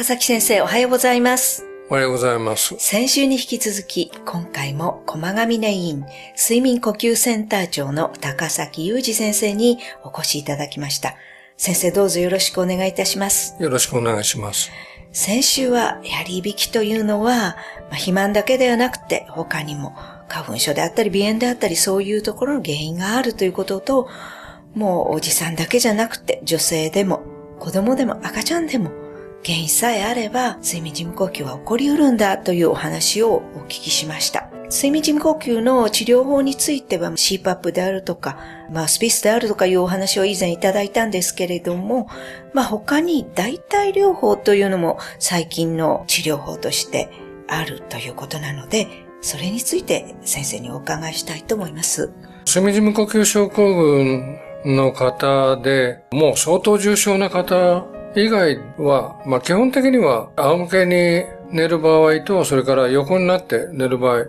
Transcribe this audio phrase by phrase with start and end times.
[0.00, 1.62] 高崎先生、おはようございます。
[1.90, 2.74] おはようございます。
[2.78, 6.06] 先週に引き続き、今回も駒ヶ峰院
[6.38, 11.16] 睡眠呼吸センター長の高崎裕二先生にお越しいただきました。
[11.58, 13.62] 先生どうぞよろしくお願いいたします。
[13.62, 14.70] よろしくお願いします。
[15.12, 17.54] 先週は、やはりいびきというのは、まあ、
[17.90, 19.94] 肥満だけではなくて、他にも
[20.28, 24.08] 花粉症であったり、鼻炎であったり、そういうところの原因があるということと、
[24.74, 27.22] もうおじさんだけじゃなくて、女性でも、
[27.58, 28.99] 子供でも赤ちゃんでも、
[29.44, 34.48] 原因さえあれば、睡眠時無呼吸は起こりうるんだというお話をお聞きしました。
[34.64, 38.38] 睡眠時無呼吸の治療法については CPAP であるとか、
[38.70, 42.06] まあスピースであるとかいうお話を以前いただいたんですけれども、
[42.52, 47.08] まあ他に代替療法というのも最近の治療法として
[47.48, 48.86] あるということなので、
[49.22, 52.12] それについて先生にお伺いしたいと思います。
[52.46, 64.26] 睡眠時無呼吸症候群の方で、もう相当重症な方以外は、まあ基本的には仰向けに寝る場合と、それから横になって寝る場合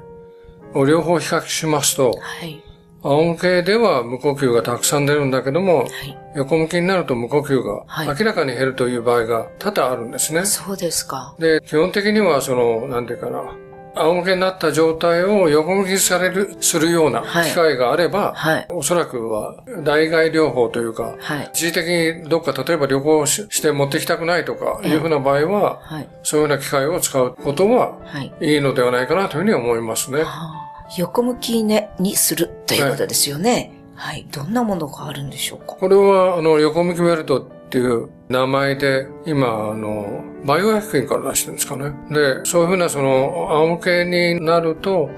[0.74, 2.64] を両方比較しますと、はい。
[3.04, 6.18] 仰向けでは無呼吸がたくさん出るんだけども、はい。
[6.36, 10.46] 横向きになると無呼吸はいが明らかに減るという場合が多々あるんですね。
[10.46, 11.36] そうですか。
[11.40, 13.56] で、基本的にはその、なんていうかな、
[14.04, 18.68] 仰向けになった状態を横向きにされる、するようなはい機会があれば、はい。
[18.70, 21.50] おそらくは代替療法というか、はい。
[21.54, 26.10] 一時的にどっか例えば旅行しして持ってきたくないとかいうふうな場合は、はい。
[26.24, 28.34] そういうような機会を使うことははい。
[28.42, 30.24] いいのではないかなというふうに思いますね。
[30.24, 33.72] はあ横向きね、にするということですよね。
[33.96, 34.28] はい。
[34.30, 35.76] どんなものがあるんでしょうか？
[35.76, 41.94] これは、あの、横向きベルトっていう名前で、今、あの、バイオ薬品から出してるんですかね。
[42.10, 45.10] で、そういうふうな、その、仰向けになると、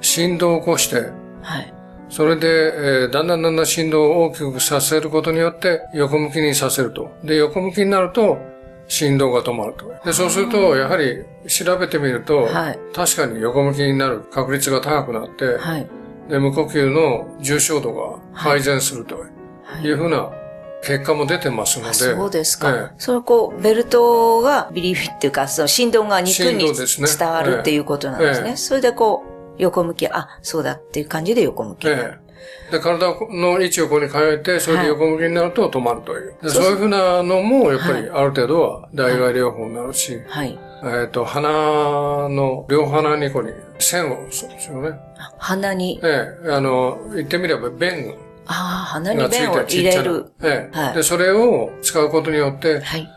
[0.00, 1.10] 振動を起こして、
[1.42, 1.74] はい。
[2.08, 7.10] それで、えーだんだんだんだん振動を大きくさせることによって、横向きにさせると。
[7.22, 8.38] で、横向きになると、
[8.86, 9.92] 振動が止まると。
[10.06, 15.86] で、そうすると、やはり、調べてみると、はい確かに横向きになる確率が高くなって、はい。
[16.30, 19.26] で、無呼吸の重症度が改善するとは
[19.82, 20.30] いいうふうな
[20.82, 21.90] 結果も出てますので。
[21.90, 22.70] あそうですか。
[22.70, 28.50] ええそのこう、ベルトがビリビリっていうか、その振動が肉に伝わるっていうことなんですね。
[28.50, 29.24] ええそれでこ
[29.58, 36.34] う、横向き、あ、そうだっていう感じで横向きで、体の位置をこうに変えて、それで横向きになると止まるという。
[36.42, 40.58] でそういうふうなのも、やっぱりある程度は代替療法になるし、はい。
[40.84, 44.90] えっ、と、鼻の、両鼻にこうに線をするんですよね。
[45.18, 48.14] あ鼻に、ええあの、言ってみれば弁
[48.48, 48.54] ああ、
[48.92, 50.32] 鼻に弁を入れる。。
[50.42, 53.08] ええはいで、それを使うことによって、はい。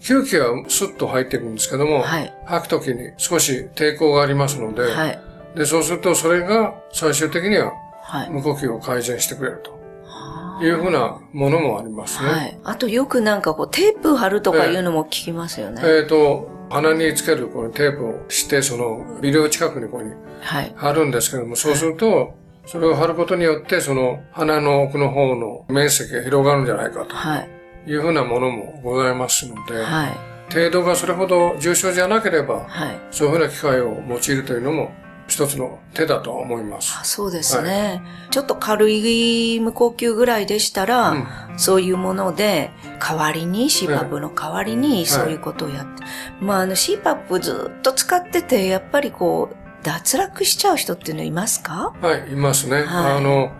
[0.00, 5.20] 吸気はスッと入っていくんですけども、はい吐くときに少し抵抗がありますので、はい。
[5.54, 8.30] で、そうするとそれが最終的にははい。
[8.30, 9.70] 無呼吸を改善してくれると
[10.04, 12.28] はいうふうなものもありますね。
[12.28, 12.58] はい。
[12.64, 15.82] あとよくなんかこう、テープ貼るとかいうのも聞きますよね。
[15.84, 20.72] えっ、と、鼻につけるこのテープをして、その微量近くにここにはい。
[20.76, 22.34] 貼るんですけども、そうすると、
[22.70, 27.48] それを貼ることによって、その鼻の奥の方の面積が広がるんじゃないかはい。
[27.84, 30.52] というふうなものもございますので、はい。
[30.54, 33.00] 程度がそれほど重症じゃなければ、はい。
[33.10, 34.92] そういうふうな機会を用いるというのも
[35.26, 36.96] 一つの手だとは思います。
[37.00, 41.26] あそうですね、ちょっと軽い無呼吸ぐらいでしたら、うん
[41.56, 46.02] そういうもので、代わりに、CPAP の代わりにそういうことをやって。
[46.40, 51.94] まあ、あの CPAP ずっと使ってて、やっぱりこう、脱落しちゃう人っていうのいますか？
[52.00, 52.82] はい、いますね。
[52.82, 52.86] はい
[53.16, 53.50] あの、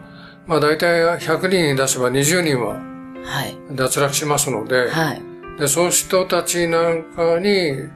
[0.47, 2.75] まあ大体100人に出せば20人は
[3.25, 3.57] はい。
[3.73, 5.23] 脱落しますので、はい。
[5.59, 7.89] でそういう人たちなんかに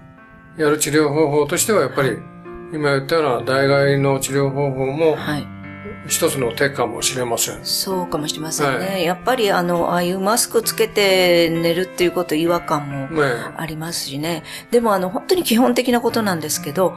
[0.59, 2.19] やる治療方法としてはやっぱり
[2.73, 5.47] 今言ったような代替の治療方法もはい。
[6.07, 7.65] 一つの手かもしれません。
[7.65, 8.87] そうかもしれませんね。
[8.87, 13.23] はやっぱりあの、ああいうマスクつけて寝るっていうこと違和感もね
[13.57, 14.43] ありますしね。
[14.71, 16.95] でもあの、本当に基本的なことなんですけど、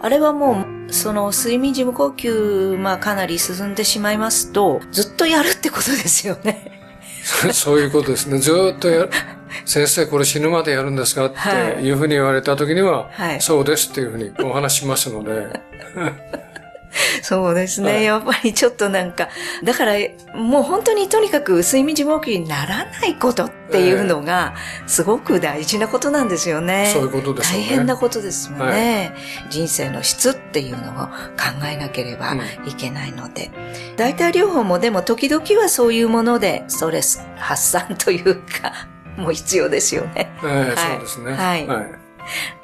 [0.00, 6.80] あれはもう、その睡眠時無呼吸、まあかなり進んでしまいますと、ずっとやるってことですよね。
[7.52, 8.38] そういうことですね。
[8.38, 9.10] ずーっとやる。
[9.64, 15.48] 先生これ死ぬまでやるんですかってはいいうふうに言われた時には、はいそうですっていうふうにお話しますので、
[17.22, 17.92] そうですね。
[17.92, 19.28] はいやっぱりちょっとなんか、
[19.62, 19.94] だから
[20.34, 24.54] もう本当にとにかく睡眠時無呼吸にならないことっていうのが、
[24.86, 26.90] すごく大事なことなんですよね。
[26.92, 29.12] そういうことですよね大変なことですもんね。
[29.50, 32.34] 人生の質っていうのを考えなければ
[32.66, 33.50] いけないので。
[33.96, 38.72] 代替療法もでも時々はそういうものでストレス発散というか、
[39.16, 40.30] もう必要ですよね。
[40.42, 41.32] ええはいそうですね。
[41.34, 42.08] はい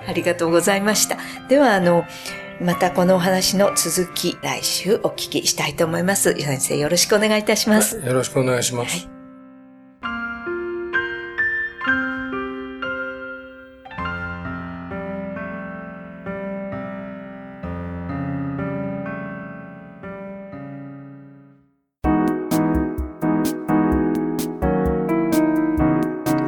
[0.07, 1.17] ありがとうございました。
[1.49, 2.05] では、あの、
[2.61, 6.35] またこのお話の続き、来週お聞きしたいと思います。
[6.35, 7.97] 先生、よろしくお願いいたします。
[7.97, 9.07] よろしくお願いします。
[9.07, 9.15] はい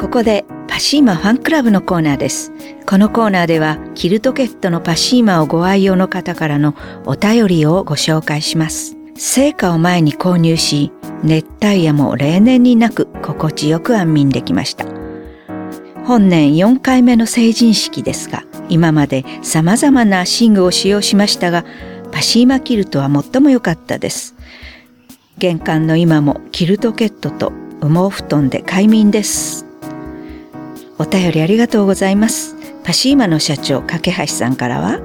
[0.01, 2.53] ここでパシーマファンクラブのコーナーです。
[2.85, 6.75] このコーナーではキルトケットのパシーマをご愛用の方からの
[7.07, 8.95] お便りをご紹介します。
[9.15, 10.93] 成果を前に購入し、
[11.23, 14.85] 熱帯夜も例年になく心地よく安眠できました。
[16.05, 21.65] 本年4回目の成人式ですが、今まで様々な寝具を使用しましたが、
[22.13, 24.35] パシーマキルトは最も良かったです。
[25.39, 27.51] 玄関の今もキルトケットと
[27.81, 29.65] 羽毛布団で快眠です。
[30.99, 32.57] お便りありがとうございます。
[32.85, 35.01] パシーマの社長、架橋さんからは、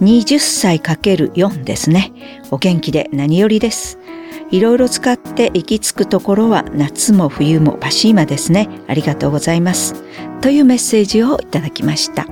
[0.00, 2.12] 20歳 ×4 ですね。
[2.50, 3.98] お元気で何よりです。
[4.50, 8.68] いろいろ使って行き着くところは夏も冬もパシーマですね。
[8.88, 10.02] ありがとうございます。
[10.40, 12.26] というメッセージをいただきました。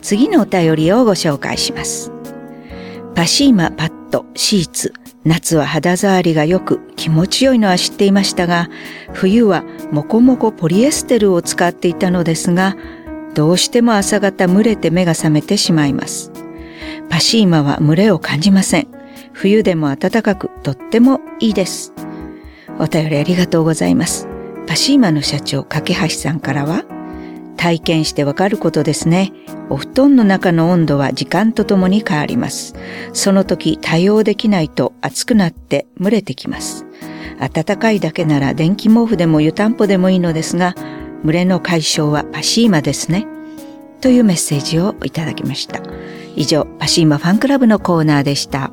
[0.00, 2.12] 次のお便りをご紹介します。
[3.14, 4.94] パシーマパッドシーツ。
[5.24, 8.68] 夏は肌触りが良く気持ちよいのは知っていましたが、
[9.12, 12.76] 冬はモコモコポリエステルを使っていたのですが、
[13.34, 16.30] どうしても朝方蒸れて目が覚めてしまいます。
[17.08, 18.88] パシーマは蒸れを感じません。
[19.32, 21.92] 冬でも暖かくとってもいいです。
[22.78, 24.28] お便りありがとうございます。
[24.66, 26.84] パシーマの社長、架橋さんからは、
[27.62, 29.32] 体験してわかることですね。
[29.70, 32.74] お布団の中の温度は時間とともに変わります。
[33.12, 36.84] その時対応できないと熱くなって蒸れてきます。
[37.38, 40.74] 暖かいだけなら電気毛布でも湯たんぽでもいいのですが、
[41.24, 43.28] 蒸れの解消はパシーマですね。
[44.00, 45.80] というメッセージをいただきました。
[46.34, 48.72] 以上、パシーマファンクラブのコーナーでした。